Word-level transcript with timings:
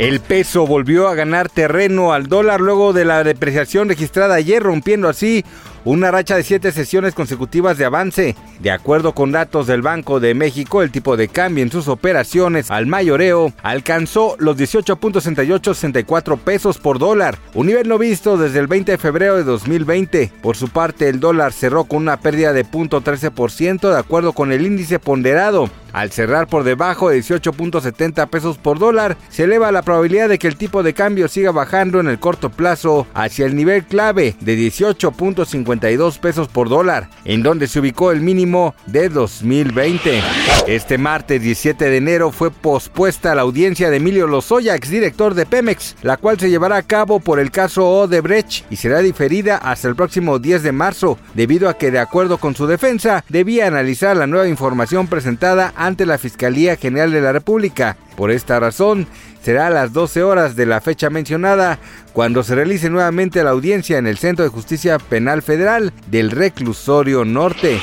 El 0.00 0.20
peso 0.20 0.66
volvió 0.66 1.08
a 1.08 1.14
ganar 1.14 1.50
terreno 1.50 2.14
al 2.14 2.26
dólar 2.26 2.62
luego 2.62 2.94
de 2.94 3.04
la 3.04 3.22
depreciación 3.22 3.90
registrada 3.90 4.34
ayer, 4.34 4.62
rompiendo 4.62 5.10
así 5.10 5.44
una 5.84 6.10
racha 6.10 6.36
de 6.36 6.42
siete 6.42 6.72
sesiones 6.72 7.12
consecutivas 7.12 7.76
de 7.76 7.84
avance. 7.84 8.34
De 8.60 8.70
acuerdo 8.70 9.12
con 9.12 9.30
datos 9.30 9.66
del 9.66 9.82
Banco 9.82 10.18
de 10.18 10.32
México, 10.32 10.80
el 10.80 10.90
tipo 10.90 11.18
de 11.18 11.28
cambio 11.28 11.62
en 11.62 11.70
sus 11.70 11.86
operaciones 11.86 12.70
al 12.70 12.86
mayoreo 12.86 13.52
alcanzó 13.62 14.36
los 14.38 14.56
18.6864 14.56 16.38
pesos 16.38 16.78
por 16.78 16.98
dólar, 16.98 17.38
un 17.52 17.66
nivel 17.66 17.86
no 17.86 17.98
visto 17.98 18.38
desde 18.38 18.58
el 18.58 18.68
20 18.68 18.92
de 18.92 18.98
febrero 18.98 19.36
de 19.36 19.44
2020. 19.44 20.32
Por 20.40 20.56
su 20.56 20.70
parte, 20.70 21.10
el 21.10 21.20
dólar 21.20 21.52
cerró 21.52 21.84
con 21.84 21.98
una 21.98 22.18
pérdida 22.18 22.54
de 22.54 22.64
0.13% 22.64 23.92
de 23.92 23.98
acuerdo 23.98 24.32
con 24.32 24.50
el 24.50 24.64
índice 24.64 24.98
ponderado. 24.98 25.68
Al 25.92 26.10
cerrar 26.10 26.46
por 26.46 26.64
debajo 26.64 27.10
de 27.10 27.18
18.70 27.20 28.28
pesos 28.28 28.58
por 28.58 28.78
dólar, 28.78 29.16
se 29.28 29.44
eleva 29.44 29.72
la 29.72 29.82
probabilidad 29.82 30.28
de 30.28 30.38
que 30.38 30.48
el 30.48 30.56
tipo 30.56 30.82
de 30.82 30.94
cambio 30.94 31.28
siga 31.28 31.50
bajando 31.50 32.00
en 32.00 32.08
el 32.08 32.18
corto 32.18 32.50
plazo 32.50 33.06
hacia 33.14 33.46
el 33.46 33.56
nivel 33.56 33.84
clave 33.84 34.34
de 34.40 34.56
18.52 34.56 36.18
pesos 36.18 36.48
por 36.48 36.68
dólar, 36.68 37.08
en 37.24 37.42
donde 37.42 37.66
se 37.66 37.80
ubicó 37.80 38.12
el 38.12 38.20
mínimo 38.20 38.74
de 38.86 39.08
2020. 39.08 40.22
Este 40.66 40.98
martes 40.98 41.42
17 41.42 41.90
de 41.90 41.96
enero 41.96 42.30
fue 42.32 42.50
pospuesta 42.50 43.34
la 43.34 43.42
audiencia 43.42 43.90
de 43.90 43.96
Emilio 43.96 44.26
Lozoya, 44.26 44.74
exdirector 44.74 45.34
de 45.34 45.46
Pemex, 45.46 45.96
la 46.02 46.16
cual 46.16 46.38
se 46.38 46.50
llevará 46.50 46.76
a 46.76 46.82
cabo 46.82 47.20
por 47.20 47.40
el 47.40 47.50
caso 47.50 47.88
Odebrecht 47.88 48.70
y 48.70 48.76
será 48.76 49.00
diferida 49.00 49.56
hasta 49.56 49.88
el 49.88 49.96
próximo 49.96 50.38
10 50.38 50.62
de 50.62 50.72
marzo, 50.72 51.18
debido 51.34 51.68
a 51.68 51.76
que 51.76 51.90
de 51.90 51.98
acuerdo 51.98 52.38
con 52.38 52.54
su 52.54 52.66
defensa 52.66 53.24
debía 53.28 53.66
analizar 53.66 54.16
la 54.16 54.26
nueva 54.26 54.48
información 54.48 55.06
presentada 55.06 55.72
ante 55.80 56.04
la 56.04 56.18
Fiscalía 56.18 56.76
General 56.76 57.10
de 57.10 57.22
la 57.22 57.32
República. 57.32 57.96
Por 58.14 58.30
esta 58.30 58.60
razón, 58.60 59.06
será 59.42 59.68
a 59.68 59.70
las 59.70 59.94
12 59.94 60.22
horas 60.22 60.54
de 60.54 60.66
la 60.66 60.82
fecha 60.82 61.08
mencionada 61.08 61.78
cuando 62.12 62.42
se 62.42 62.54
realice 62.54 62.90
nuevamente 62.90 63.42
la 63.42 63.50
audiencia 63.50 63.96
en 63.96 64.06
el 64.06 64.18
Centro 64.18 64.44
de 64.44 64.50
Justicia 64.50 64.98
Penal 64.98 65.40
Federal 65.40 65.92
del 66.10 66.30
Reclusorio 66.30 67.24
Norte. 67.24 67.80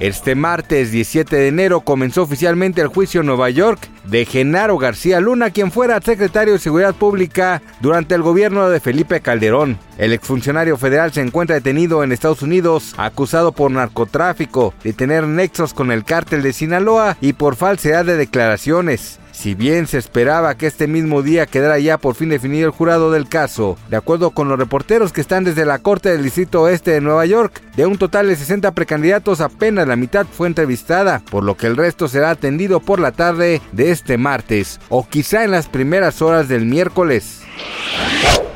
Este 0.00 0.36
martes 0.36 0.92
17 0.92 1.34
de 1.34 1.48
enero 1.48 1.80
comenzó 1.80 2.22
oficialmente 2.22 2.80
el 2.80 2.86
juicio 2.86 3.20
en 3.20 3.26
Nueva 3.26 3.50
York 3.50 3.80
de 4.04 4.24
Genaro 4.24 4.78
García 4.78 5.18
Luna, 5.18 5.50
quien 5.50 5.72
fuera 5.72 6.00
secretario 6.00 6.52
de 6.52 6.60
Seguridad 6.60 6.94
Pública 6.94 7.62
durante 7.80 8.14
el 8.14 8.22
gobierno 8.22 8.70
de 8.70 8.78
Felipe 8.78 9.20
Calderón. 9.20 9.76
El 9.98 10.12
exfuncionario 10.12 10.76
federal 10.76 11.12
se 11.12 11.20
encuentra 11.20 11.56
detenido 11.56 12.04
en 12.04 12.12
Estados 12.12 12.42
Unidos, 12.42 12.94
acusado 12.96 13.50
por 13.50 13.72
narcotráfico, 13.72 14.72
de 14.84 14.92
tener 14.92 15.24
nexos 15.24 15.74
con 15.74 15.90
el 15.90 16.04
cártel 16.04 16.42
de 16.42 16.52
Sinaloa 16.52 17.16
y 17.20 17.32
por 17.32 17.56
falsedad 17.56 18.04
de 18.04 18.16
declaraciones. 18.16 19.18
Si 19.38 19.54
bien 19.54 19.86
se 19.86 19.98
esperaba 19.98 20.56
que 20.56 20.66
este 20.66 20.88
mismo 20.88 21.22
día 21.22 21.46
quedara 21.46 21.78
ya 21.78 21.96
por 21.96 22.16
fin 22.16 22.28
definido 22.28 22.66
el 22.66 22.72
jurado 22.72 23.12
del 23.12 23.28
caso, 23.28 23.78
de 23.88 23.96
acuerdo 23.96 24.30
con 24.30 24.48
los 24.48 24.58
reporteros 24.58 25.12
que 25.12 25.20
están 25.20 25.44
desde 25.44 25.64
la 25.64 25.78
Corte 25.78 26.08
del 26.10 26.24
Distrito 26.24 26.62
Oeste 26.62 26.90
de 26.90 27.00
Nueva 27.00 27.24
York, 27.24 27.62
de 27.76 27.86
un 27.86 27.98
total 27.98 28.26
de 28.26 28.34
60 28.34 28.72
precandidatos 28.72 29.40
apenas 29.40 29.86
la 29.86 29.94
mitad 29.94 30.26
fue 30.26 30.48
entrevistada, 30.48 31.22
por 31.30 31.44
lo 31.44 31.56
que 31.56 31.68
el 31.68 31.76
resto 31.76 32.08
será 32.08 32.30
atendido 32.30 32.80
por 32.80 32.98
la 32.98 33.12
tarde 33.12 33.62
de 33.70 33.92
este 33.92 34.18
martes 34.18 34.80
o 34.88 35.08
quizá 35.08 35.44
en 35.44 35.52
las 35.52 35.68
primeras 35.68 36.20
horas 36.20 36.48
del 36.48 36.66
miércoles. 36.66 37.42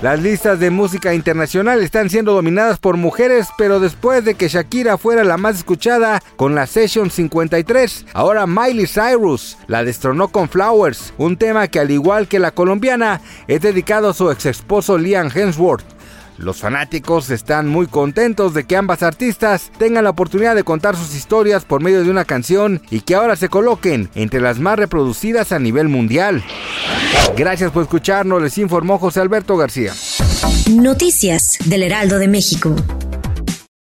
Las 0.03 0.21
listas 0.21 0.59
de 0.59 0.71
música 0.71 1.15
internacional 1.15 1.81
están 1.81 2.11
siendo 2.11 2.33
dominadas 2.33 2.81
por 2.81 2.97
mujeres, 2.97 3.47
pero 3.57 3.79
después 3.79 4.25
de 4.25 4.35
que 4.35 4.49
Shakira 4.49 4.99
fuera 4.99 5.23
la 5.23 5.37
más 5.37 5.59
escuchada 5.59 6.21
con 6.35 6.57
la 6.57 6.67
Session 6.67 7.09
53, 7.09 8.07
ahora 8.13 8.49
Miley 8.49 8.89
Cyrus 8.89 9.59
la 9.69 9.85
destronó 9.85 10.27
con 10.27 10.49
Flowers, 10.49 11.15
un 11.19 11.37
tema 11.37 11.69
que 11.69 11.79
al 11.79 11.93
igual 11.93 12.27
que 12.27 12.41
la 12.41 12.51
colombiana 12.51 13.21
es 13.47 13.61
dedicado 13.61 14.09
a 14.11 14.15
su 14.15 14.29
ex 14.33 14.47
esposo 14.47 14.99
Liam 14.99 15.31
Hemsworth. 15.33 15.85
Los 16.43 16.59
fanáticos 16.59 17.31
están 17.31 17.69
muy 17.69 17.87
contentos 17.87 18.53
de 18.53 18.65
que 18.65 18.77
ambas 18.77 19.05
artistas 19.05 19.71
tengan 19.79 20.03
la 20.03 20.11
oportunidad 20.11 20.57
de 20.57 20.65
contar 20.65 20.97
sus 20.97 21.15
historias 21.15 21.65
por 21.65 21.81
medio 21.81 22.03
de 22.03 22.11
una 22.11 22.25
canción 22.25 22.83
y 22.91 23.03
que 23.03 23.15
ahora 23.15 23.37
se 23.37 23.49
coloquen 23.49 24.11
entre 24.17 24.41
las 24.41 24.59
más 24.59 24.77
reproducidas 24.77 25.53
a 25.53 25.61
nivel 25.61 25.89
mundial. 25.89 26.43
Gracias 27.37 27.71
por 27.71 27.85
escucharnos, 27.85 28.43
les 28.43 28.59
informó 28.59 28.99
José 28.99 29.21
Alberto 29.21 29.57
García. 29.57 29.93
Noticias 30.69 31.59
del 31.65 31.85
Heraldo 31.85 32.19
de 32.19 32.27
México. 32.27 32.75